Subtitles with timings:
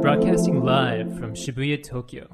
[0.00, 2.28] Broadcasting live from Shibuya, Tokyo.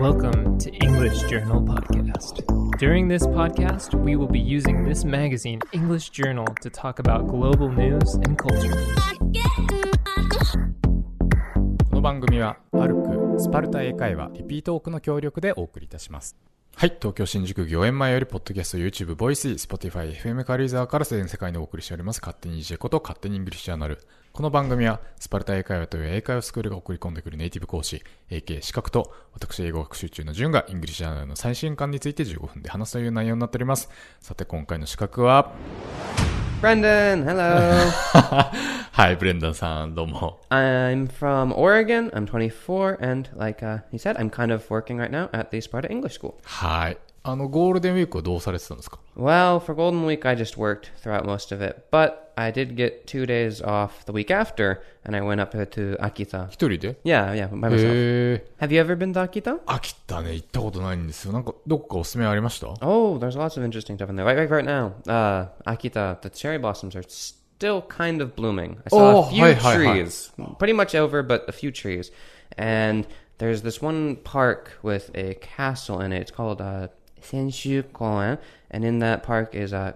[0.00, 2.42] Welcome to English Journal Podcast.
[2.78, 7.68] During this podcast, we will be using this magazine, English Journal, to talk about global
[7.70, 8.76] news and culture.
[11.90, 16.36] この番組はアルクスパルタ英会話リピートオークの協力でお送りいたします
[16.76, 23.98] はい東京新宿御苑前よりポッドキャスト YouTube ボイス Spotify FM 軽井沢から全世界にお送りしております勝手に DJ こと勝手にイングリッシュジャーナル
[24.38, 33.88] この番組はスパルタ英会話という英会話スクールが送り込んでくるネイティブ講師 AK 資格と私英語学習中の順がイングリッシュジャーナルの最新刊について15分で話すという内容になっております
[34.20, 35.52] さて今回の資格は
[36.62, 37.90] ？Brendan, hello.
[38.92, 42.08] はいブレンダンさんどうも I'm from Oregon.
[42.10, 45.60] I'm 24, and like uh, he said, I'm kind of working right now at the
[45.60, 46.34] Sparta English School.
[46.44, 52.75] はいあのゴールデンウィークはどうされてたんですか Well, for Golden Week, I just worked throughout most of it, but I did
[52.75, 56.49] get two days off the week after, and I went up to Akita.
[56.49, 57.79] 一人で Yeah, yeah, by myself.
[57.79, 59.59] へえ Have you ever been to Akita?
[59.67, 64.25] 秋田ね行ったことないんですよなんかどこかおすすめありました Oh, there's lots of interesting stuff in there.
[64.25, 68.79] Right, right, right now, uh, Akita, the cherry blossoms are still kind of blooming.
[68.85, 69.93] I saw Oh, a few hi, hi, hi.
[69.93, 72.11] trees, pretty much over, but a few trees.
[72.57, 76.21] And there's this one park with a castle in it.
[76.21, 76.87] It's called uh,
[77.21, 78.37] Senshu Koen,
[78.71, 79.93] and in that park is uh,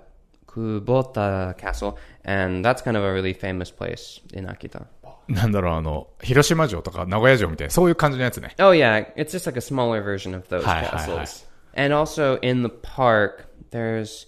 [0.47, 4.85] Kubota Castle, and that's kind of a really famous place in Akita.
[5.27, 8.55] なんだろう、あの、広島城とか名古屋城みたいな、そういう感じのやつね。
[8.59, 11.45] Oh yeah, it's just like a smaller version of those Hi, hi, castles.
[11.75, 14.25] And also in the park, there's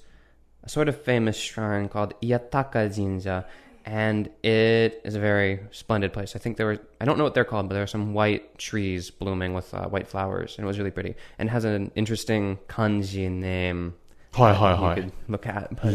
[0.63, 3.45] a sort of famous shrine called Iyataka Jinja,
[3.84, 6.34] and it is a very splendid place.
[6.34, 8.58] I think there were I don't know what they're called, but there are some white
[8.58, 11.14] trees blooming with uh, white flowers, and it was really pretty.
[11.38, 13.92] And has an interesting kanji name
[14.32, 15.12] はいはい you はい could。
[15.28, 15.68] look at.
[15.76, 15.92] But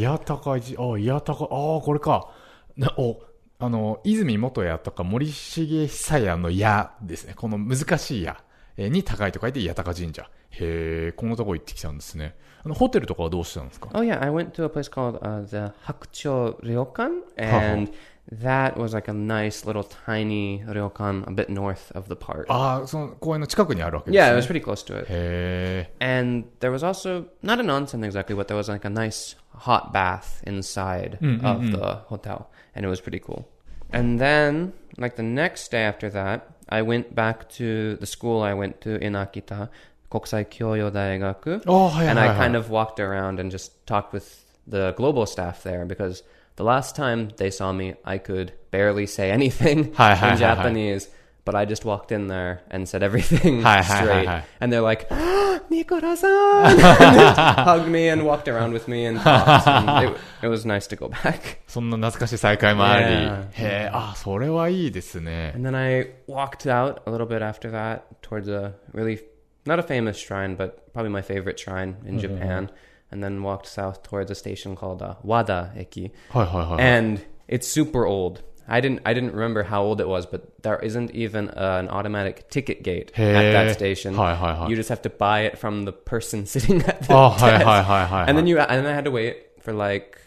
[0.59, 2.31] じ、あ、いやたか、ああ、これか。
[2.77, 3.21] なお、
[3.59, 7.33] あの、泉元屋とか森重久屋の矢ですね。
[7.35, 8.41] この難しい矢
[8.77, 10.29] えーに高いと書いて、いやたか神社。
[10.59, 12.35] へえ、このとこ行ってきたんですね。
[12.63, 17.92] あの、ホテルとかはどうしてたんですか Oh yeah, I went to a place called uh, the Hakucho Ryokan, and
[18.31, 22.45] that was like a nice little tiny ryokan a bit north of the park.
[22.49, 24.39] ああ、その公園の近くにあるわけです Yeah, ね。
[24.39, 25.05] it was pretty close to it.
[25.09, 26.21] へえ。
[26.21, 30.43] And there was also not an onsen exactly, but there was like a nice hot bath
[30.45, 33.45] inside of the hotel, and it was pretty cool.
[33.91, 38.53] And then, like the next day after that, I went back to the school I
[38.53, 39.70] went to in Akita,
[40.11, 42.50] Kokusai Kyoyo Daigaku, ああ、はいはい and は I い。
[42.52, 46.22] kind of walked around and just talked with the global staff there because
[46.56, 50.33] the last time they saw me, I could barely say anything Hi, hi, hi, hi.
[50.33, 51.08] in Japanese.
[51.46, 54.45] But I just walked in there and said everything Hi, hi, hi, straight, hi.
[54.61, 55.06] and they're like,
[55.70, 56.30] "Nikora-san,"
[56.67, 56.78] and
[57.18, 59.67] just hugged me and walked around with me and talked.
[59.67, 61.58] And it, it was nice to go back.
[61.67, 63.05] そんな懐かしい再会もあり。
[63.05, 63.42] Yeah.
[63.52, 65.52] へえ、あ、それはいいですね。
[65.55, 69.18] And then I walked out a little bit after that towards a really
[69.69, 72.19] not a famous shrine, but probably my favorite shrine in mm-hmm.
[72.19, 72.65] Japan.
[72.65, 72.75] Mm-hmm.
[73.11, 76.11] And then walked south towards a station called uh, Wada Eki.
[76.30, 76.75] Hi, hi, hi.
[76.77, 78.43] And it's super old.
[78.67, 81.89] I didn't I didn't remember how old it was, but there isn't even uh, an
[81.89, 84.13] automatic ticket gate hey, at that station.
[84.13, 84.67] Hi, hi, hi.
[84.67, 87.41] You just have to buy it from the person sitting at the oh, desk.
[87.41, 90.21] Hi, hi, hi, hi, and then you and then I had to wait for like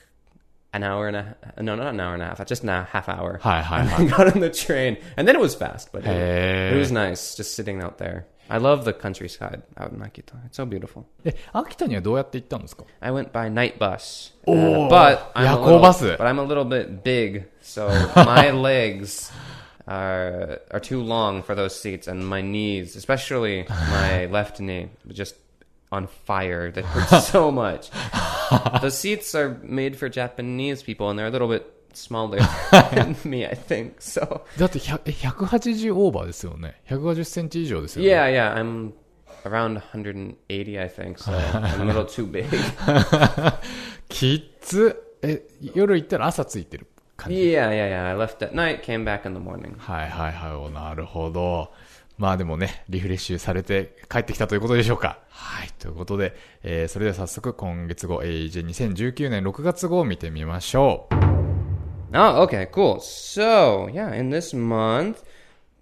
[0.72, 3.08] an hour and a no, not an hour and a half, uh, just a half
[3.08, 3.38] hour.
[3.42, 4.04] Hi, hi, hi.
[4.06, 6.70] got on the train, and then it was fast, but hey.
[6.70, 8.26] it, it was nice just sitting out there.
[8.49, 10.33] I love the countryside out in Akita.
[10.45, 11.03] It's so beautiful.
[11.25, 14.33] え、秋田にはどうやって行ったんですか I went by night bus.
[14.45, 15.99] Oh, Uh, but I'm a yeah, little, bus.
[16.17, 19.31] but I'm a little bit big, so my legs
[19.85, 25.35] are are too long for those seats, and my knees, especially my left knee, just
[25.91, 26.71] on fire.
[26.71, 27.89] That hurts so much.
[28.81, 32.38] the seats are made for Japanese people, and they're a little bit smaller
[32.92, 33.94] than me, I think.
[34.00, 36.80] So だって100え180オーバーですよね。
[36.88, 38.10] 150センチ以上ですよね。
[38.10, 38.92] yeah, yeah, I'm
[39.44, 41.16] around 180, I think.
[41.18, 42.46] So I'm a little too big.
[44.08, 45.02] きっつ。
[45.22, 45.42] え、
[45.74, 46.86] 夜行ったら朝ついてる
[47.16, 48.06] 感じ？Yeah, yeah, yeah.
[48.08, 49.76] I left at night, came back in the morning.
[49.78, 50.52] はいはいはい。
[50.52, 51.70] おなるほど。
[52.18, 55.18] まあでもね、リフレッシュされて帰ってきたということでしょうか。
[55.28, 55.68] はい。
[55.78, 61.41] ということで、えーそれでは早速今月号、えー、じゃあ2019年6月号を見てみましょう。
[62.14, 63.00] Oh, okay, cool.
[63.00, 65.22] So, yeah, in this month,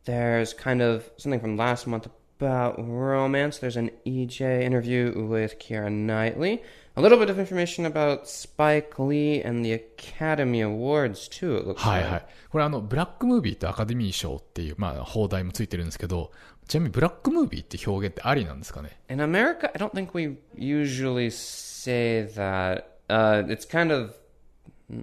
[0.04, 2.06] there's kind of something from last month
[2.38, 3.58] about romance.
[3.58, 6.62] There's an EJ interview with Keira Knightley.
[6.96, 11.80] A little bit of information about Spike Lee and the Academy Awards too, it looks
[11.80, 12.26] はいはい。
[12.50, 16.30] これあの、ブラックムービーとアカデミー賞っていう、まあ、放題もついてるんですけど、
[16.68, 22.84] ちなみにブラックムービーって表現ってありなんですかね In America, I don't think we usually say that.
[23.08, 24.14] Uh, it's kind of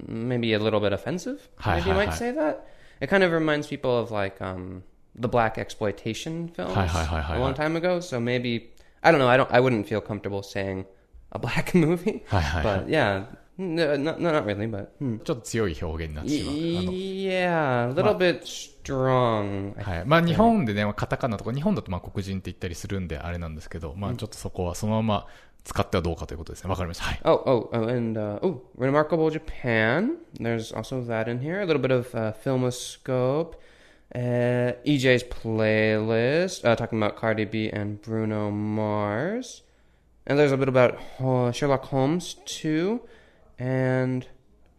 [0.07, 1.47] maybe a little bit offensive.
[1.59, 2.15] Hi, maybe hi, you might hi.
[2.15, 2.67] say that.
[2.99, 4.83] It kind of reminds people of like um,
[5.15, 7.99] the blaxploitation films a long time ago.
[7.99, 8.71] So maybe
[9.03, 9.27] I don't know.
[9.27, 9.51] I don't.
[9.51, 10.85] I wouldn't feel comfortable saying
[11.31, 12.23] a black movie.
[12.31, 13.25] but yeah,
[13.57, 14.69] no, no, no, not really.
[14.69, 15.19] But hmm.
[15.23, 16.53] ちょっと強い表現になってしまう。
[16.53, 19.81] あの yeah, a little bit strong.
[19.81, 20.05] はい。
[20.05, 25.27] まあ日本でね、まあカタカナとか、日本だとまあ黒人って言ったりするんであれなんですけど、まあちょっとそこはそのまま
[25.63, 26.69] 使ってはどうかということですね。
[26.69, 27.03] わかりました。
[27.05, 27.21] はい。
[27.25, 30.17] Oh, oh, oh, and uh, oh, Remarkable Japan.
[30.39, 31.61] There's also that in here.
[31.61, 33.55] A little bit of uh, Filmoscope.
[34.15, 39.63] Uh, EJ's playlist, uh, talking about Cardi B and Bruno Mars.
[40.25, 43.01] And there's a bit about uh, Sherlock Holmes, too.
[43.59, 44.27] And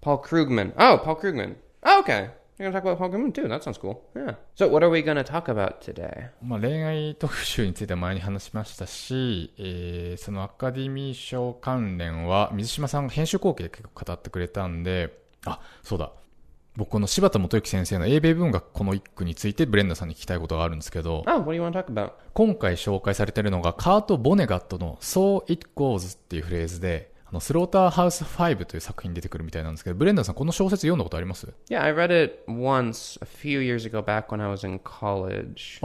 [0.00, 0.72] Paul Krugman.
[0.78, 1.56] Oh, Paul Krugman.
[1.82, 2.30] Oh, okay.
[2.58, 3.46] You're to talk about Paul Krugman, too.
[3.46, 4.02] That sounds cool.
[4.16, 4.34] Yeah.
[4.56, 6.30] So, what are we to talk about today?
[6.42, 16.10] まあ恋愛特集については前に話しましたし、えーそのアカデミー賞関連は水島さんが編集後期で結構語ってくれたんで、あ、そうだ。
[16.76, 22.12] 僕この柴田元幸先生の英米文学この一句についてブレンダーさんに聞きたいことがあるんですけど、Oh, what do you want to talk about?
[22.34, 34.28] 今回紹介されているのがカート・ボネガットの So It Goes っていうフレーズで、あのスローターハウス5という作品に出てくるみたいなんですけど、ブレンダーさんこの小説読んだことあります Yeah, I read it once a few years ago back
[34.28, 35.78] when I was in college.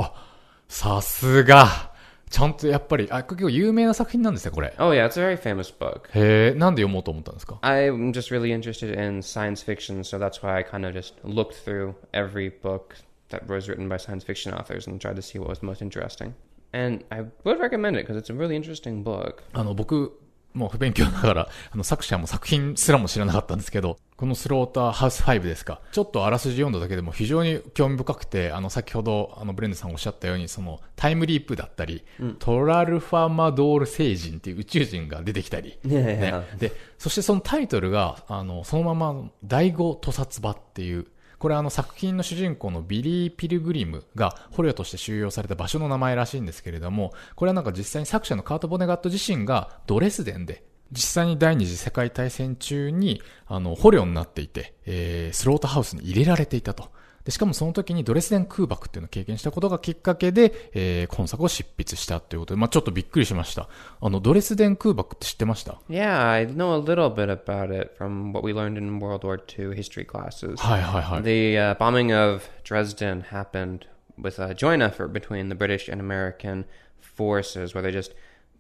[0.69, 1.91] さすが
[2.29, 4.73] ちゃんとやっぱり、あ、結構有名な作品なんですね、これ。
[4.79, 6.09] Oh, yeah, it's a very famous book.
[6.17, 11.13] へえ、なんで読もうと思ったんですか I'm just really interested in science fiction, so that's why I kind of just
[11.25, 12.95] looked through every book
[13.29, 16.33] that was written by science fiction authors and tried to see what was most interesting.
[16.71, 19.43] And I would recommend it because it's a really interesting book.
[19.51, 20.22] あの、僕、
[20.53, 25.81] もう不勉強ながら、あの、作者も作品すらも知らなかったんですけど、このスローターハウス5ですか。
[25.91, 32.03] ちょっとあらすじ読んだだけでも非常に興味深くて、あの、先ほど、あの、ブレンドさんがおっしゃったように、その、タイムリープだったり、
[32.39, 35.77] トラルファマドール星人っていう宇宙人が出てきたり.
[35.83, 36.33] ね。
[36.59, 41.07] で、そしてそのタイトルが、あの、そのまま、第五屠殺場っていう、
[41.43, 50.63] これあの作品の主人公のビリー・ピルグリムが捕虜として収容された場所の名前らしいんですけれども、これはなんか実際に作者のカート・ボネガット自身がドレスデンで、
[50.93, 56.93] 実際に第二次世界大戦中に、あの、捕虜になっていて、えー、スロートハウスに入れられていたと。
[57.25, 63.69] で、しかもその時にドレスデン空爆っていうのを経験したことがきっかけで、えー、今作を執筆したということで、まあちょっとびっくりしました。
[64.01, 69.37] あの、ドレスデン空爆って知ってました Yeah, I know a little bit about it from what we learned in World War
[69.37, 70.57] II history classes.
[70.57, 71.23] はいはいはい。
[71.23, 73.87] The uh, bombing of Dresden happened
[74.19, 76.65] with a joint effort between the British and American
[76.99, 78.13] forces, where they just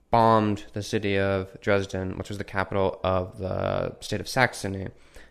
[0.09, 4.87] bombed the city of Dresden, which was the capital of the state of Saxony,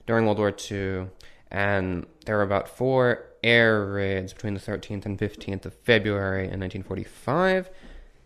[0.06, 1.08] during World War II.
[1.53, 6.59] And there were about four air raids between the 13th and 15th of February in
[6.59, 7.69] 1945,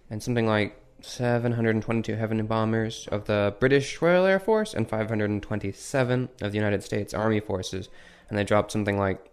[0.08, 6.52] and something like 722 heavy bombers of the British Royal Air Force and 527 of
[6.52, 7.88] the United States Army forces.
[8.28, 9.32] And they dropped something like,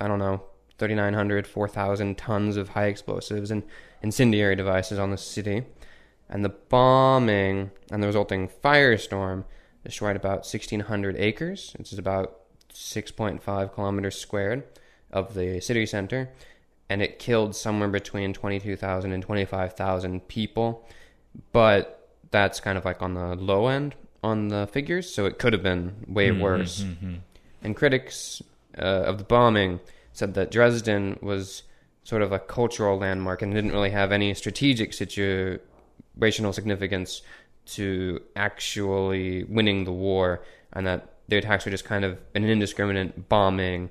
[0.00, 0.44] I don't know,
[0.78, 3.64] 3,900, 4,000 tons of high explosives and
[4.02, 5.64] incendiary devices on the city.
[6.28, 9.44] And the bombing and the resulting firestorm
[9.84, 12.41] destroyed about 1,600 acres, which is about
[12.74, 14.64] 6.5 kilometers squared
[15.10, 16.30] of the city center.
[16.88, 20.86] And it killed somewhere between 22,000 and 25,000 people.
[21.52, 25.52] But that's kind of like on the low end on the figures, so it could
[25.52, 26.84] have been way worse.
[27.62, 28.42] And critics
[28.78, 29.80] uh, of the bombing
[30.12, 31.62] said that Dresden was
[32.04, 37.22] sort of a cultural landmark and didn't really have any strategic situational significance
[37.64, 43.28] to actually winning the war, and that the attacks were just kind of an indiscriminate
[43.28, 43.90] bombing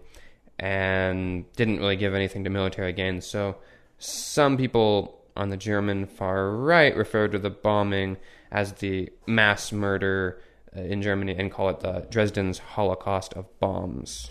[0.59, 3.25] and didn't really give anything to military gains.
[3.25, 3.57] So
[3.97, 8.17] some people on the German far right refer to the bombing
[8.51, 10.41] as the mass murder
[10.75, 14.29] uh, in Germany and call it the Dresden's Holocaust of bombs.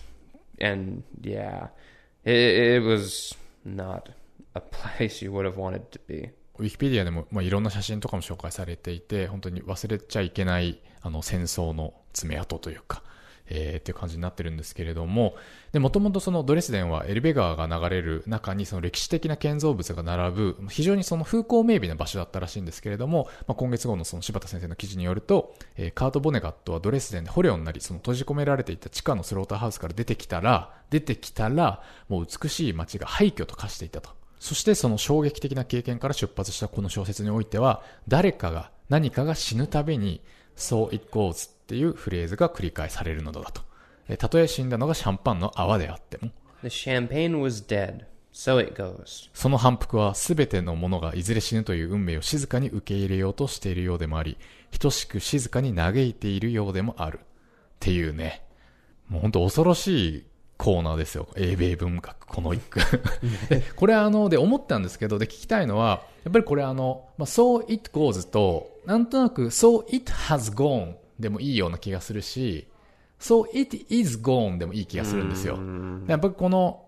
[0.59, 1.67] And yeah,
[2.23, 4.09] it, it was not
[4.55, 6.31] a place you would have wanted to be.
[6.61, 13.01] ウィキペディアでも、まあ、いろんな写真とかも紹介されていて、本当に忘れちゃいけない、あの、戦争の爪痕というか、
[13.47, 15.35] えー、っていう感じになってるんですけれども、
[15.71, 34.20] で、もともとそのドレスデンはエルベ川が流れる中にその歴史的な建造物が並ぶ、非常にその風光明媚な場所だったらしいんですけれども、まあ、今月号のその柴田先生の記事によると、えーカート・ボネガットはドレスデンで捕虜になり、その閉じ込められていた地下のスローターハウスから出てきたら、出てきたら、もう美しい街が廃墟と化していたと。
[34.41, 40.19] そしてその衝撃的な経験から出発したこの小説においては、誰かが何かが死ぬたびに、
[40.57, 43.61] So it goes っていうフレーズが繰り返されるのだと。
[44.09, 46.31] えたとえ死んだのがシャンパンの泡であっても、
[46.63, 49.29] The champagne was dead, so it goes.
[49.31, 54.39] その反復は全てのものがいずれ死ぬという運命を静かに受け入れようとしているようでもあり、
[54.79, 57.19] 等しく静かに嘆いているようでもある。
[57.19, 57.23] っ
[57.79, 58.41] ていうね、
[59.07, 60.25] もう本当恐ろしい
[60.63, 61.27] コーナーですよ。
[61.35, 62.79] 英米文学、この一句。
[63.49, 72.67] でこれあの、で思ったんですけど、で聞きたいのは、やっぱりこれあの、まあ、so it goes と、なんとなく so it has gone でもいいような気がするし、
[73.19, 75.57] so it is gone でもいい気がするんですよ。
[76.07, 76.85] やっぱりこの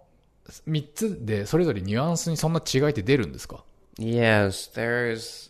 [0.68, 3.64] 3つでそれぞれニュアンスにそんな違いって出るんですか
[3.98, 5.50] ？Yes, there's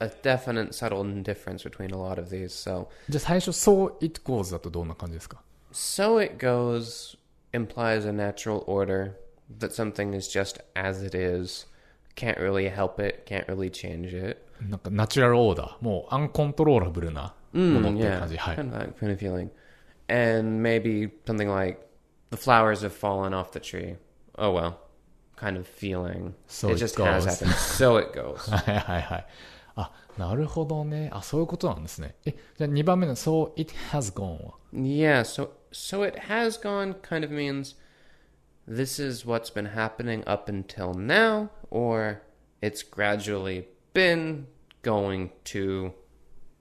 [0.00, 2.48] a definite subtle difference between a lot of these.
[2.48, 5.40] So, じゃあ最初 so it goes だとどんな感じですか？
[5.73, 7.15] so it goes
[7.53, 9.17] implies a natural order
[9.59, 11.65] that something is just as it is.
[12.15, 14.45] Can't really help it, can't really change it.
[14.61, 18.37] なんかナチュラルオーダー、もうアンコントローラブルなものっていう yeah, 感じ。
[18.37, 18.55] はい。
[18.57, 19.49] kind of that kind of feeling.
[20.09, 21.79] And maybe something like
[22.31, 23.95] the flowers have fallen off the tree.
[24.37, 24.79] Oh well,
[25.37, 26.33] kind of feeling.
[26.47, 27.39] So it it just has goes.
[27.39, 27.53] happened.
[27.55, 28.37] so it goes.
[28.51, 29.25] はいはいはい。
[29.75, 31.09] あ、なるほどね。
[31.13, 32.15] あ、そういうことなんですね。
[32.25, 37.75] え、じゃあ2番目の so it has gone は Yeah, so so it has gone kind of means
[38.67, 42.21] this is what's been happening up until now, or
[42.61, 44.47] it's gradually been
[44.83, 45.93] going to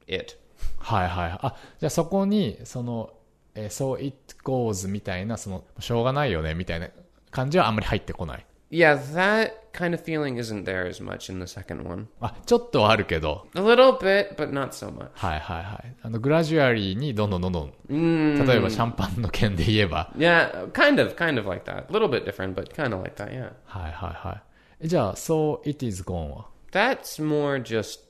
[0.07, 0.37] it.
[0.79, 1.39] はいはい。
[1.43, 3.13] あ、じゃあそこに、その、
[3.55, 6.89] えー so it goes みたいな、その、しょうがないよね、みたいな
[7.31, 8.47] 感じはあんまり入ってこない。
[8.73, 12.09] Yeah, that kind of feeling isn't there as much in the second one.
[12.21, 15.09] あ、ちょっとはあるけど、 A little bit, but not so much.
[15.15, 15.95] はいはいはい。
[16.03, 21.87] あの、グラジュアリーにどんどんどんどん、 Mm, 例えばシャンパンの件で言えば、 yeah, kind of, kind of like that.
[21.89, 23.53] A little bit different, but kind of like that, yeah.
[23.65, 24.43] はいはいはい。
[24.83, 28.01] えじゃあ、so it is gone は That's more just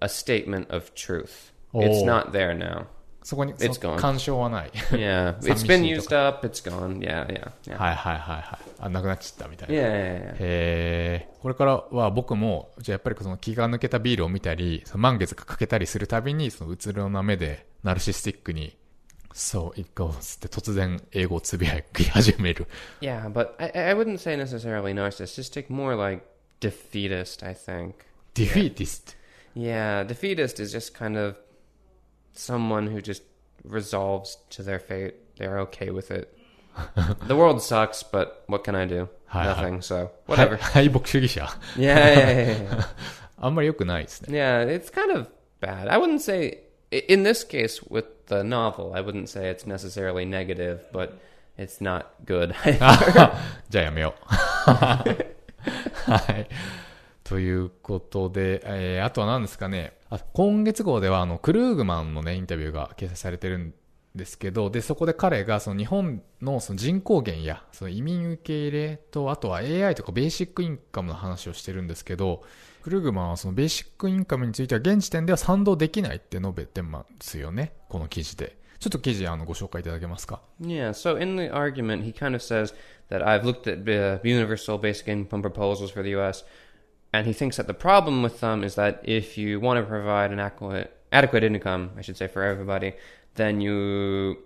[0.00, 1.52] a statement of truth.
[1.74, 2.06] It's Oh.
[2.06, 2.86] not there now.
[3.23, 3.97] そこに、It's gone.
[3.97, 4.71] 干渉はない。
[4.91, 6.45] Yeah, it's 寂 been しいと used up.
[6.45, 6.99] It's gone.
[6.99, 7.77] Yeah, yeah, yeah.
[7.77, 8.45] はいはいはいはい。
[8.79, 9.75] あ、なくなっちゃったみたいな。
[9.75, 10.35] Yeah, yeah, yeah.
[10.39, 18.77] へーこれからは僕も、じゃあやっぱりその気が抜けたビールを見たり、その満月がかけたりするたびに、そのうつろな目で、ナルシスティックに、
[19.33, 22.67] So it goes って突然英語をつぶやき始める。
[23.01, 25.69] Yeah, but I, I wouldn't say necessarily narcissistic.
[25.69, 26.23] More like
[26.59, 27.45] defeatist.
[27.45, 27.93] I think.
[28.35, 29.15] defeatist.
[29.55, 31.35] Yeah, defeatist is just kind of
[32.34, 33.22] someone who just
[33.64, 35.14] resolves to their fate.
[35.36, 36.34] They're okay with it.
[37.26, 39.08] the world sucks, but what can I do?
[39.26, 39.46] Hi, hi.
[39.70, 39.82] Nothing.
[39.82, 40.56] So は whatever.
[40.58, 41.48] 敗北主義者。
[41.76, 42.86] yeah, yeah, yeah, yeah.
[43.40, 44.38] あんまり良くないですね。
[44.38, 45.26] Yeah, it's kind of
[45.60, 45.88] bad.
[45.90, 50.24] I wouldn't say, i- in this case with the novel, I wouldn't say it's necessarily
[50.28, 51.12] negative, but
[51.56, 52.54] it's not good.
[53.68, 54.24] じゃあやめよう。
[54.70, 55.04] は
[56.38, 56.48] い。
[57.23, 59.93] ということで、えーあとは何ですかね。
[60.09, 63.73] あ今月号では、あの、クルーグマンのね、インタビューが掲載されてるん
[64.15, 72.43] ですけど、で、そこで彼が、その日本のその人口減や、その移民受け入れと、あとは AI とかベーシックインカムの話をしてるんですけど、
[72.83, 77.73] クルーグマンはそのベーシックインカムについては現時点では賛同できないって述べてますよね。
[77.89, 78.57] この記事で。
[78.79, 82.75] ちょっと記事、あの、ご紹介いただけますか？Yeah, so in the argument, he kind of says
[83.09, 86.43] that I've looked at uh, universal basic income proposals for the U.S.,
[87.13, 90.31] and he thinks that the problem with them is that if you want to provide
[90.31, 92.93] an adequate, adequate income, I should say, for everybody,
[93.35, 94.39] then you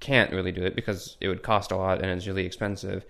[0.00, 3.06] can't really do it because it would cost a lot and it's really expensive.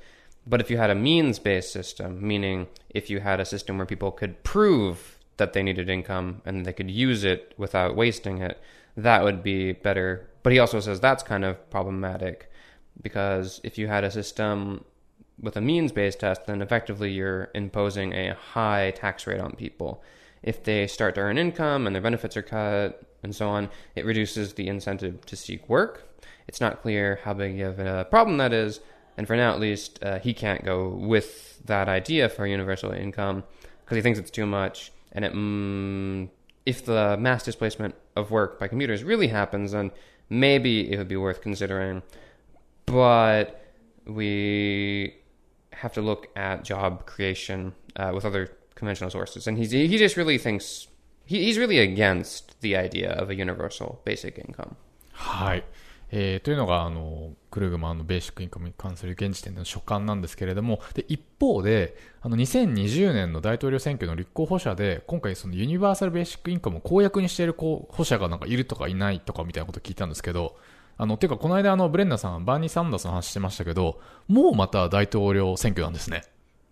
[0.46, 3.86] But if you had a means based system, meaning if you had a system where
[3.86, 8.60] people could prove that they needed income and they could use it without wasting it,
[8.96, 10.28] that would be better.
[10.42, 12.50] But he also says that's kind of problematic
[13.00, 14.84] because if you had a system
[15.42, 20.02] with a means based test, then effectively you're imposing a high tax rate on people.
[20.42, 24.04] If they start to earn income and their benefits are cut and so on, it
[24.04, 26.08] reduces the incentive to seek work.
[26.48, 28.80] It's not clear how big of a problem that is,
[29.16, 33.44] and for now at least, uh, he can't go with that idea for universal income
[33.84, 34.92] because he thinks it's too much.
[35.12, 36.28] And it, mm,
[36.64, 39.90] if the mass displacement of work by computers really happens, then
[40.30, 42.02] maybe it would be worth considering.
[42.86, 43.62] But
[44.06, 45.14] we
[45.80, 50.16] have to look at job creation uh, with other conventional sources, and he's, he just
[50.16, 50.88] really thinks
[51.24, 54.76] he, he's really against the idea of a universal basic income.
[55.12, 55.64] はい。
[56.14, 70.58] えーというのが、あの、クルーグマンのベーシックインカムに関する現時点での所感なんですけれども、で、一方で、あの、2020年の大統領選挙の立候補者で、今回そのユニバーサルベーシックインカムを公約にしている候補者がなんかいるとかいないとかみたいなことを聞いたんですけど、
[70.97, 76.23] あの、ていうかこの間あの、ブレンダーさん、バーニー・サンダースの話してましたけど、もうまた大統領選挙なんですね。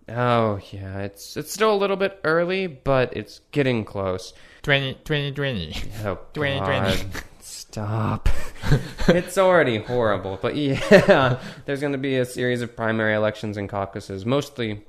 [0.08, 4.34] Oh yeah, it's it's still a little bit early, but it's getting close.
[4.62, 5.74] 20、2020。
[6.04, 7.10] Oh 2020.
[7.12, 8.28] God, stop!
[9.08, 13.68] it's already horrible, but yeah, there's going to be a series of primary elections and
[13.68, 14.84] caucuses, mostly,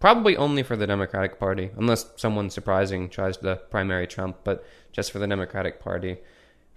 [0.00, 5.12] probably only for the Democratic Party, unless someone surprising tries to primary Trump, but just
[5.12, 6.16] for the Democratic Party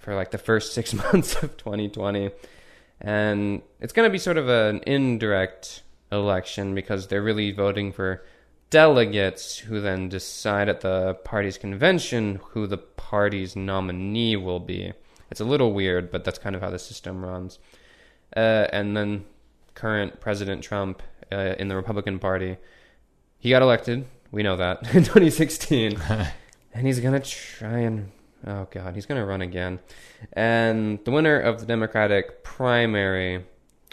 [0.01, 2.31] for like the first six months of 2020.
[3.01, 8.23] And it's going to be sort of an indirect election because they're really voting for
[8.71, 14.93] delegates who then decide at the party's convention who the party's nominee will be.
[15.31, 17.59] It's a little weird, but that's kind of how the system runs.
[18.37, 19.25] Uh, and then
[19.75, 21.03] current President Trump
[21.33, 22.57] uh, in the Republican Party,
[23.39, 24.07] he got elected.
[24.31, 26.01] We know that in 2016,
[26.75, 28.11] and he's gonna try and
[28.47, 29.79] oh god, he's gonna run again.
[30.33, 33.45] And the winner of the Democratic primary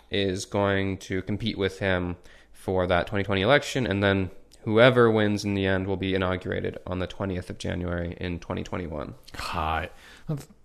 [0.09, 2.15] is going to compete with him
[2.53, 4.29] for that 2020 election, and then
[4.65, 9.15] whoever wins in the end will be inaugurated on the 20th of January in 2021.
[9.35, 9.91] はい。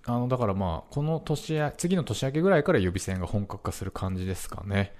[0.06, 4.92] あの、だからまあ、この年や、次の年明けぐらいから予備選が本格化する感じですかね。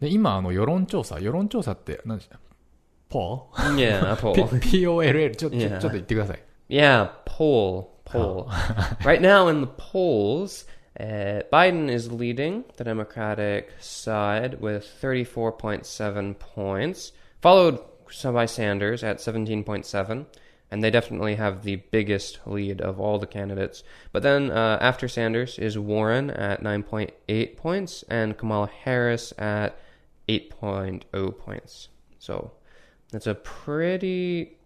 [0.00, 2.38] で、今、あの、世論調査、世論調査って、何でした
[3.10, 4.60] ポ Yeah, ー poll.
[4.60, 5.34] P- ?POLL?
[5.36, 5.70] ちょ、ちょ、Yeah.
[5.72, 6.42] ちょっと言ってください。
[6.70, 8.50] Yeah, poll, poll.
[9.04, 10.64] right now in the polls,
[10.98, 17.78] uh, Biden is leading the Democratic side with 34.7 points, followed
[18.24, 20.26] by Sanders at 17.7.
[20.72, 23.82] And they definitely have the biggest lead of all the candidates.
[24.12, 29.76] But then uh, after Sanders is Warren at 9.8 points and Kamala Harris at
[30.28, 31.88] 8.0 points.
[32.20, 32.52] So
[33.10, 34.58] that's a pretty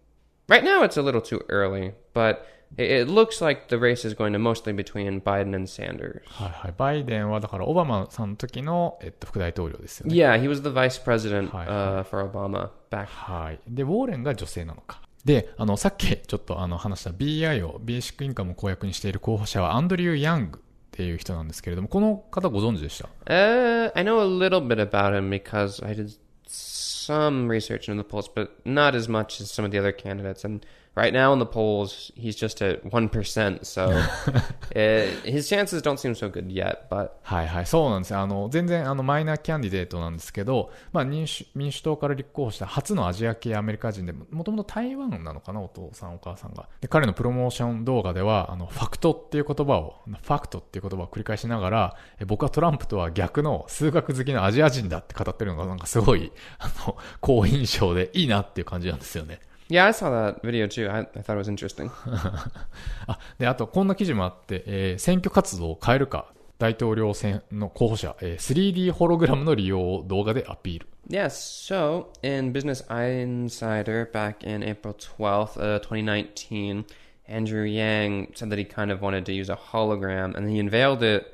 [0.48, 2.44] Right now, it's a little too early, but
[2.76, 6.22] it, it looks like the race is going to mostly between Biden and Sanders.
[6.26, 6.74] はいはい。
[6.76, 10.14] バイデンは、だから、オバマさんの時の、えっと、副大統領ですよね。
[10.14, 13.06] Yeah, he was the vice president Hi, uh, for Obama back.
[13.06, 13.60] はい。
[13.68, 15.00] で、ウォーレンが女性なのか。
[15.24, 27.87] で、あの、さっきちょっとあの話した BI をベーシックインカムを公約にしている候補者はアンドリュー・ヤングっていう人なんですけれども、この方ご存知でした Uh, I know a little bit about him because I did some research
[27.87, 30.43] into the polls, but not as much as some of the other candidates.
[30.43, 33.89] And right now in the polls, he's just at 1%, so
[34.75, 38.19] uh, his chances don't seem so good yet, but はいはい、そうなんですよ。
[38.19, 46.69] あの、全然あのマイナーキャンディデートなんですけど、まあ民主、民主党から立候補した初のアジア系アメリカ人で、もともと台湾なのかな、お父さんお母さんが。
[46.81, 59.39] で、彼のプロモーション動画では、あの、ファクトっていう言葉を、ファクトっていう言葉を繰り返しながら、え僕はトランプとは逆の数学好きなアジア人だって語ってるのがなんかすごい、あの、好印象でいいなっていう感じなんですよね。
[59.68, 60.88] yeah, I saw that video too.
[60.88, 61.90] I, I thought it was interesting.
[63.06, 70.86] あ、で、あと、こんな記事もあって、えー選挙活動を変えるか、大統領選の候補者、えー 3D ホログラムの利用を動画でアピール。
[71.08, 71.30] Yes.
[71.66, 76.84] So, in Business Insider back in April 12th, uh, 2019,
[77.26, 81.02] Andrew Yang said that he kind of wanted to use a hologram, and he unveiled
[81.02, 81.32] it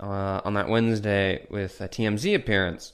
[0.00, 2.92] uh, on that Wednesday with a TMZ appearance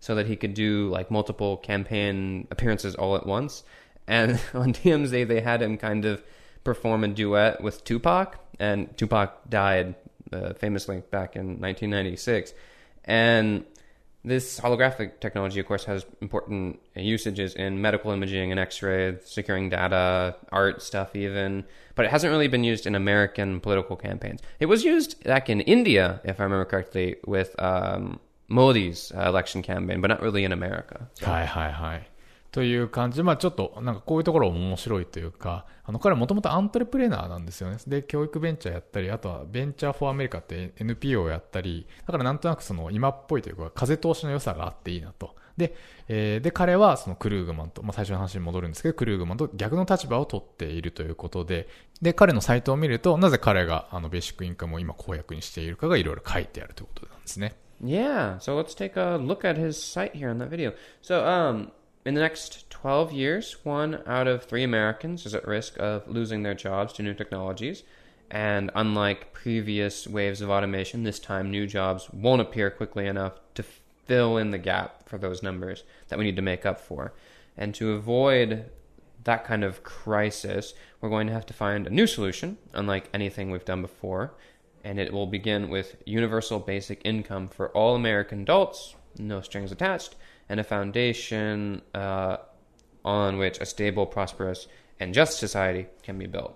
[0.00, 3.64] so that he could do like multiple campaign appearances all at once.
[4.09, 6.21] And on TMZ, they had him kind of
[6.65, 9.95] perform a duet with Tupac, and Tupac died
[10.33, 12.53] uh, famously back in 1996.
[13.05, 13.63] And
[14.25, 19.69] this holographic technology, of course, has important usages in medical imaging and x ray, securing
[19.69, 21.63] data, art stuff, even.
[21.95, 24.41] But it hasn't really been used in American political campaigns.
[24.59, 28.19] It was used back in India, if I remember correctly, with um,
[28.49, 31.07] Modi's uh, election campaign, but not really in America.
[31.13, 31.27] So.
[31.27, 32.07] Hi, hi, hi.
[32.51, 37.77] という感じで、まあちょっと、なんかこういうところも面白いというか、あの、彼はもともとアントレプレーナーなんですよね。
[37.87, 45.35] で、教育ベンチャーやったり、あとはベンチャーフォーアメリカって NPO をやったり、だからなんとなくその今っぽいというか、風通しの良さがあっていいなと。
[45.57, 45.75] で、
[46.07, 51.67] えーで、彼はそのクルーグマンと、まあ最初の話に戻るんですけど、クルーグマンと逆の立場を取っているということで、
[52.01, 57.55] で、彼のサイトを見ると、なぜ彼があのベーシックインカムを今公約にしているかがいろいろ書いてあるということなんですね。
[57.81, 60.73] Yeah, so let's take a look at his site here in that video.
[61.01, 61.71] So, um,
[62.05, 66.43] in the next 12 years, one out of three Americans is at risk of losing
[66.43, 67.83] their jobs to new technologies.
[68.31, 73.63] And unlike previous waves of automation, this time new jobs won't appear quickly enough to
[73.63, 77.13] fill in the gap for those numbers that we need to make up for.
[77.57, 78.69] And to avoid
[79.25, 83.51] that kind of crisis, we're going to have to find a new solution, unlike anything
[83.51, 84.33] we've done before.
[84.83, 90.15] And it will begin with universal basic income for all American adults, no strings attached,
[90.49, 92.37] and a foundation uh,
[93.05, 94.67] on which a stable, prosperous,
[94.99, 96.55] and just society can be built.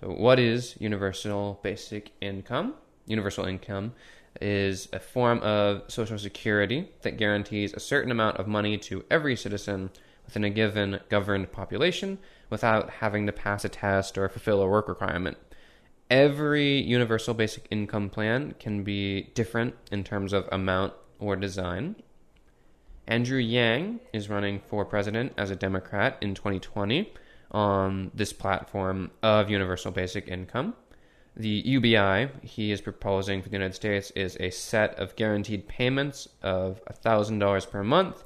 [0.00, 2.74] So, what is universal basic income?
[3.06, 3.92] Universal income
[4.40, 9.36] is a form of social security that guarantees a certain amount of money to every
[9.36, 9.90] citizen
[10.24, 12.18] within a given governed population
[12.50, 15.36] without having to pass a test or fulfill a work requirement.
[16.10, 21.96] Every universal basic income plan can be different in terms of amount or design.
[23.08, 27.12] Andrew Yang is running for president as a Democrat in 2020
[27.52, 30.74] on this platform of universal basic income.
[31.36, 36.28] The UBI he is proposing for the United States is a set of guaranteed payments
[36.42, 38.24] of $1,000 per month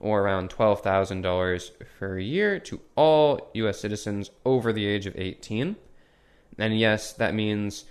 [0.00, 5.76] or around $12,000 per year to all US citizens over the age of 18.
[6.58, 7.84] And yes, that means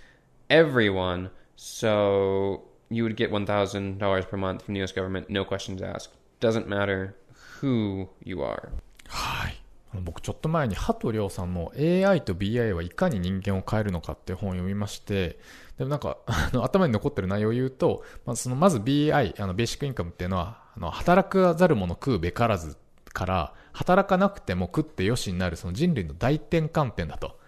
[0.50, 1.30] everyone.
[1.54, 6.16] So you would get $1,000 per month from the US government, no questions asked.
[6.42, 7.14] Doesn't matter
[7.60, 8.70] who you are.
[9.06, 9.62] はい。
[10.02, 15.38] 僕ちょっと前にハトリョウさんの AI と BI はいかに人間を変えるのかって本を読みまして、
[15.78, 22.76] でもなんか、 あの頭に残ってる内容を言うと、まあ、そのまず BI、あのベーシックインカムっていうのは、あの働かざる者食うべからず
[23.12, 27.38] から、働かなくても食ってよしになるその人類の大転換点だと。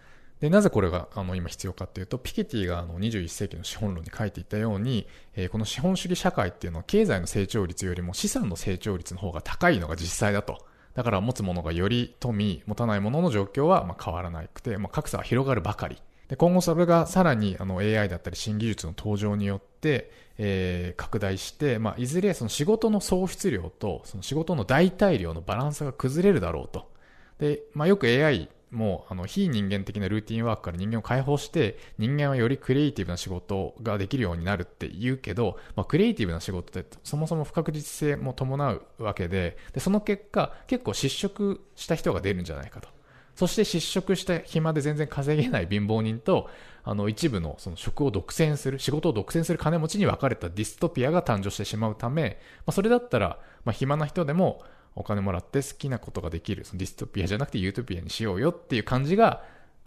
[0.40, 10.66] で、なぜこれがあの今必要かっていうと、ピケティがあの21世紀の資本論に書いていたように、えーこの資本主義社会っていうのは経済の成長率よりも資産の成長率の方が高いのが実際だと。
[10.94, 15.96] だから持つものがより富、持たないものの状況はま変わらなくて、まあ、格差は広がるばかり。
[16.28, 26.90] で今後それがさらにあの AI だったり新技術の登場によって、えー拡大して、まあ、いずれその仕事の総出量とその仕事の代替量のバランスが崩れるだろうと。
[27.38, 42.88] で、まあ、よく AI もうあの非人間的なルーティンワークから人間を解放して人間はよりクリエイティブな仕事ができるようになるって言うけど、まあ、クリエイティブな仕事ってそもそも不確実性も伴うわけででその結果結構失職した人が出るんじゃないかと。
[43.36, 46.48] そして失職した暇で全然稼げない貧乏人と
[46.84, 54.62] あの一部のその職を独占する仕事を独占する金持ちに分かれたディストピアが誕生してしまうため、まあ、それだったら、まあ、暇な人でも
[54.96, 59.42] お金もらって好きなことができるそのディストピアじゃなくてユートピアにしようよっていう感じが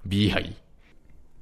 [0.07, 0.55] BI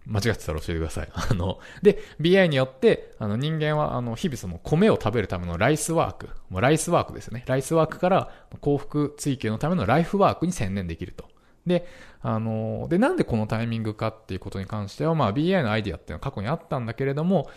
[0.08, 1.10] 間違ってたら教えてください。
[1.14, 7.44] あの、で、BI によって、あの、人間は、あの、日々その米を食べるためのライスワーク、もうライスワークですね。
[7.48, 8.30] ライスワークから
[8.62, 11.28] 幸福追求のためのライフワークに専念できると。
[11.66, 11.88] で、
[12.22, 17.50] あの、で、なんでこのタイミングかっていうことに関しては、まあ、BI のアイディアっていうのは過去にあったんだけれども、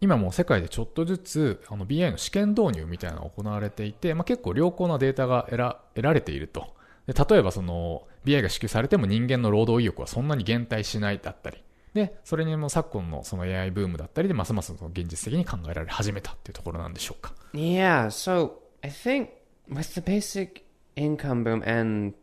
[0.00, 6.74] 今も世界でちょっとずつあの BI の試験導入みたいなのが行われていて、まあ、結構良好なデータが得ら得られていると。
[7.06, 11.62] で例えばその BI が支給されても人間の労働意欲はそんなに減退しないだったり。
[11.94, 17.32] で、それにも昨今のその AI ブームだったりで、ますますその現実的に考えられ始めたっていうところなんでしょうか。
[17.54, 18.50] Yeah, so
[18.82, 19.28] I think
[19.70, 20.62] with the basic
[20.94, 22.14] income boom and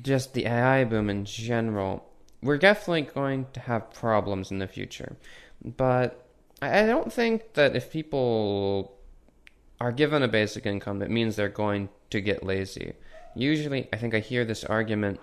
[0.00, 2.00] just the AI boom in general,
[2.42, 5.16] we're definitely going to have problems in the future.
[5.62, 6.12] But
[6.62, 8.98] I don't think that if people
[9.80, 12.92] are given a basic income, it means they're going to get lazy.
[13.34, 15.20] Usually, I think I hear this argument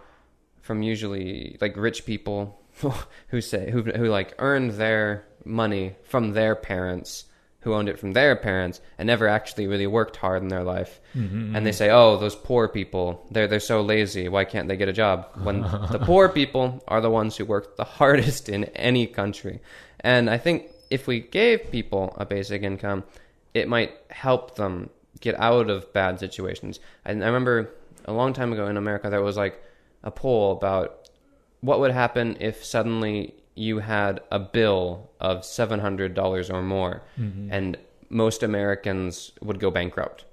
[0.62, 2.62] from usually like rich people
[3.30, 7.26] who say who who like earned their money from their parents
[7.62, 11.02] who owned it from their parents and never actually really worked hard in their life.
[11.16, 11.56] Mm-hmm, mm-hmm.
[11.56, 14.90] And they say oh those poor people they're they're so lazy why can't they get
[14.90, 15.30] a job?
[15.44, 19.62] When the poor people are the ones who work the hardest in any country.
[20.00, 23.04] And i think if we gave people a basic income
[23.54, 27.70] it might help them get out of bad situations and i remember
[28.06, 29.62] a long time ago in america there was like
[30.04, 31.10] a poll about
[31.62, 37.52] what would happen if suddenly you had a bill of $700 or more mm-hmm.
[37.52, 37.78] and
[38.10, 40.26] most Americans would go bankrupt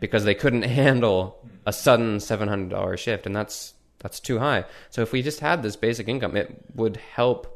[0.00, 4.64] because they couldn't handle a sudden $700 shift and that's that's too high.
[4.90, 7.55] So if we just had this basic income it would help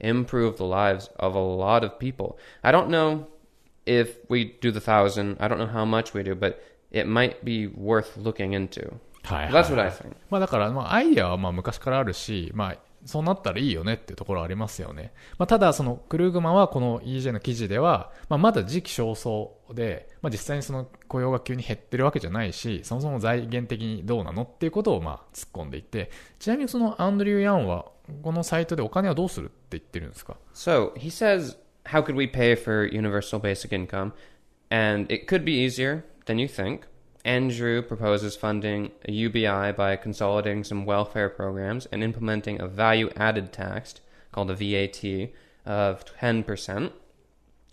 [0.00, 2.38] improve the lives of a lot of people.
[2.62, 3.26] I don't know
[3.86, 7.44] if we do the 1000, I don't know how much we do, but it might
[7.44, 9.00] be worth looking into.
[9.24, 10.16] はい That's what I think.
[10.30, 15.13] まあだから、まあアイデアはまあ昔からあるし、まあ そうなったらいいよねっていうところありますよね。
[15.37, 27.85] まあただそのクルーグマンはこの EJ の記事では、まあまだ時期尚早で、まあ実際にその雇用が急に減ってるわけじゃないし、そもそも財源的にどうなのっていうことをまあ突っ込んでいて、ちなみにそのアンドリュー・ヤンは
[28.23, 34.11] このサイトでお金はどうするって言ってるんですか？So he says, How could we pay for universal basic income?
[34.69, 36.81] And it could be easier than you think.
[37.25, 43.51] Andrew proposes funding a UBI by consolidating some welfare programs and implementing a value added
[43.51, 43.95] tax
[44.31, 45.29] called a VAT
[45.65, 46.91] of 10%.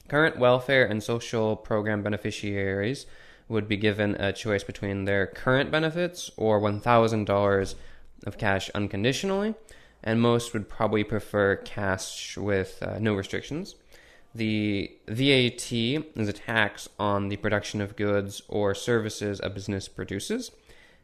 [0.08, 3.06] Current welfare and social program beneficiaries
[3.48, 7.74] would be given a choice between their current benefits or $1,000
[8.26, 9.54] of cash unconditionally,
[10.02, 13.76] and most would probably prefer cash with uh, no restrictions.
[14.36, 20.50] The VAT is a tax on the production of goods or services a business produces.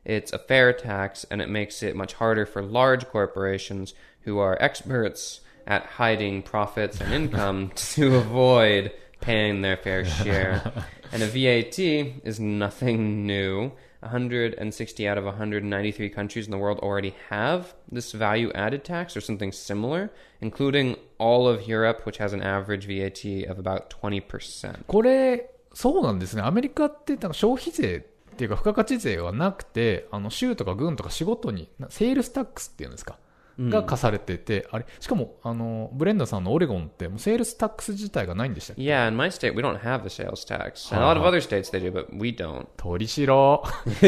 [0.04, 4.58] It's a fair tax and it makes it much harder for large corporations who are
[4.60, 8.92] experts at hiding profits and income to avoid
[9.22, 10.70] paying their fair share.
[11.10, 13.72] and a VAT is nothing new.
[14.02, 19.20] 160 out of 193 countries in the world already have this value added tax or
[19.20, 20.10] something similar,
[20.40, 24.84] including all of Europe, which has an average VAT of about 20%.
[24.86, 26.42] これ、そうなんですね。
[26.42, 33.18] アメリカってなんか消費税っていうか付加価値税はなくて、あの州とか郡とか仕事に、セールスタックスっていうんですか。
[33.58, 40.94] が課されてて、あれしかも、あの、ブレンダさんのオレゴンって、もうセールスタックス自体がないんでしたっけ Yeah, in my state, we don't have the sales tax.
[40.94, 42.66] A lot of other states they do, but we don't.
[42.76, 43.62] 取りしろ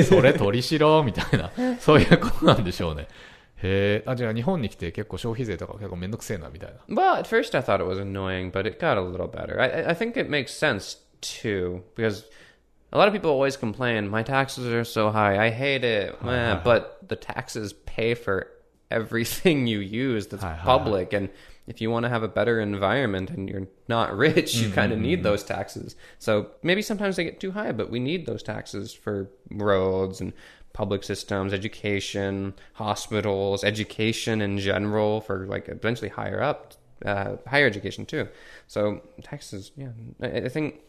[0.09, 3.09] それ取りしろみたいな、そういうことなんでしょうね。
[3.62, 6.94] へえ、あ、じゃあ日本に来て結構消費税とか結構めんどくせえなみたいな。
[6.94, 9.61] Well, at first I thought it was annoying, but it got a little better.
[9.61, 12.24] I, I- think it makes sense too, because
[12.92, 16.14] a lot of people always complain, my taxes are so high, I hate it.
[16.26, 18.48] Eh, but the taxes pay for
[18.90, 21.12] everything you use that's public.
[21.12, 21.28] And
[21.66, 24.92] if you want to have a better environment and you're not rich, you mm-hmm, kind
[24.92, 25.24] of need mm-hmm.
[25.24, 25.96] those taxes.
[26.18, 30.32] So maybe sometimes they get too high, but we need those taxes for roads and
[30.74, 38.04] public systems, education, hospitals, education in general for like eventually higher up, uh, higher education
[38.04, 38.28] too.
[38.66, 40.80] So taxes, yeah, I, I think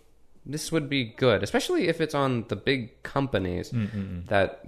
[0.46, 4.28] this would be good, especially if it's on the big companies mm, mm, mm.
[4.28, 4.66] that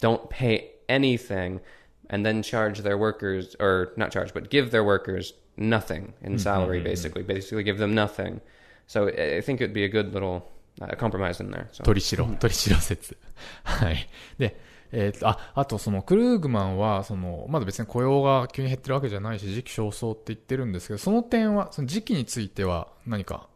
[0.00, 1.60] don't pay anything
[2.09, 6.81] and then charge their workers, or not charge, but give their workers nothing in salary,
[6.81, 8.41] basically, basically give them nothing.
[8.87, 10.43] So I I think it would be a good little
[10.81, 11.67] uh, compromise in there.
[11.71, 11.83] So.
[11.83, 13.17] 取りしろ、取りしろ説。
[13.63, 14.07] はい。
[14.37, 14.59] で、
[14.91, 23.47] えーと、あ、あとそのクルーグマンは、その、まだ別に雇用が急に減ってるわけじゃないし、時期尚早って言ってるんですけど、その点は、その時期については何か、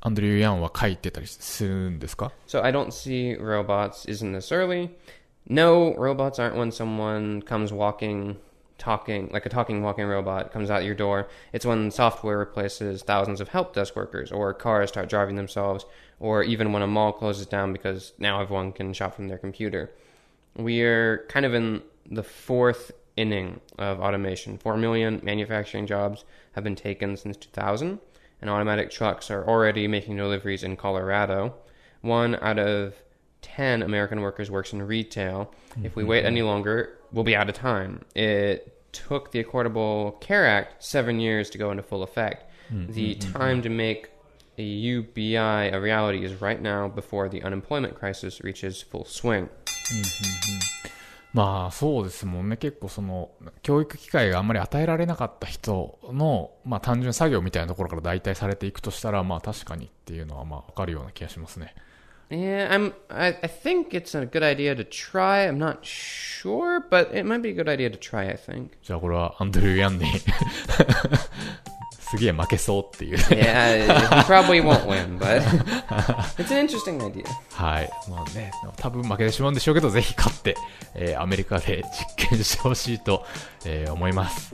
[0.00, 4.90] アンドリュー・ヤンは書いてたりするんですか So I don't see robots isn't this early.
[5.47, 8.37] No, robots aren't when someone comes walking,
[8.77, 11.27] talking, like a talking walking robot comes out your door.
[11.53, 15.85] It's when software replaces thousands of help desk workers, or cars start driving themselves,
[16.19, 19.91] or even when a mall closes down because now everyone can shop from their computer.
[20.55, 24.57] We're kind of in the fourth inning of automation.
[24.57, 26.23] Four million manufacturing jobs
[26.53, 27.99] have been taken since 2000,
[28.41, 31.55] and automatic trucks are already making deliveries in Colorado.
[32.01, 32.95] One out of
[33.41, 35.53] 10 American workers works in retail.
[35.83, 38.05] If we wait any longer, we'll be out of time.
[38.15, 42.45] It took the Affordable Care Act seven years to go into full effect.
[42.71, 44.09] The time to make
[44.57, 49.49] a UBI a reality is right now before the unemployment crisis reaches full swing.
[51.31, 52.57] まあそうですもんね。
[52.57, 53.29] 結構その、
[53.61, 61.75] 教育機会があんまり与えられなかった人の、まあ単純作業みたいなところから代替されていくとしたら、まあ確かにっていうのはまあわかるような気がしますね。
[62.31, 62.93] Yeah, I'm.
[63.09, 65.47] I, I think it's a good idea to try.
[65.47, 68.29] I'm not sure, but it might be a good idea to try.
[68.29, 68.69] I think.
[68.83, 70.05] じゃあこれはアンドリュー・ヤンに
[71.99, 73.17] すげえ負けそうっていう。
[73.17, 75.41] Yeah, he probably won't win, but
[76.37, 77.23] it's an interesting idea.
[77.51, 77.89] はい。
[78.09, 80.55] まあね、多分負けてしまうんでしょうけど、ぜひ勝って、
[80.95, 81.83] えーアメリカで
[82.17, 83.25] 実験してほしいと、
[83.65, 84.53] えー思います。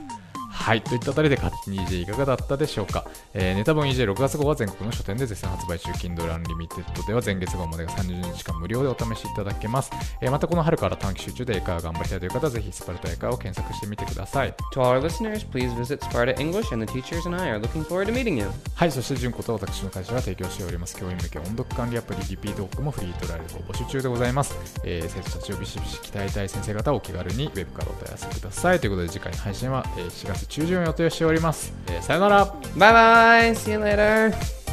[0.56, 0.82] はい。
[0.82, 3.04] といったあたりで、勝手に EJ いかがだったでしょうか。
[3.34, 9.90] えーネタ本 EJ6 月号は全国の書店で絶賛発売中、Kindle Unlimited では前月号までが30日間無料でお試しいただけます。
[10.20, 14.54] えーまたこの春から短期集中で英会話頑張りたいという方は、ぜひスパルタ英会話を検索してみてください。
[14.72, 18.12] To our listeners, please visit Sparta English, and the teachers and I are looking forward to
[18.12, 18.46] meeting you.
[18.74, 33.54] はい、そして純子と私の会社が提供しております教員向け音読管理アプリリピートオックもフリートライルを募集中でございます、えー生徒たちをビシビシ鍛えたい先生方はお気軽にウェブからお問い合わせくださいということで次回の配信は、えー4月中旬を予定しております、えーさよなら Bye bye.
[33.54, 34.65] See you later.